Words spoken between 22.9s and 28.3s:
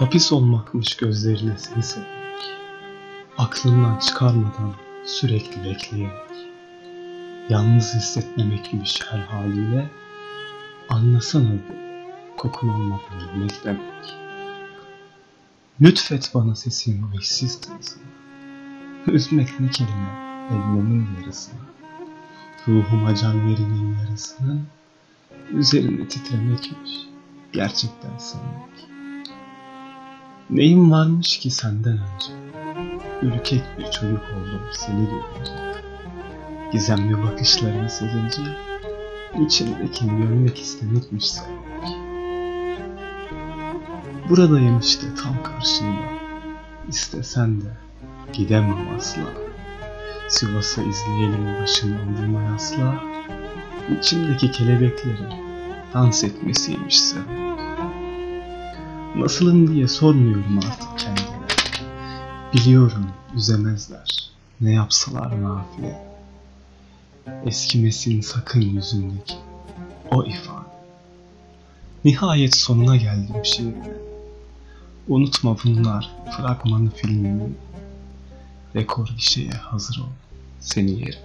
can verenin yarısını. Üzerine titremekmiş gerçekten